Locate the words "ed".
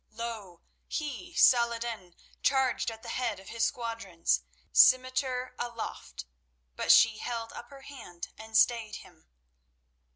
1.75-1.81